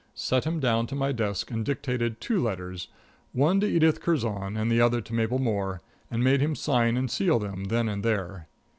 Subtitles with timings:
[0.15, 2.87] Set him down to my desk, and dictated two letters,
[3.33, 7.11] one to Edith Curzon and the other to Mabel Moore, and made him sign and
[7.11, 8.47] seal them, then and there.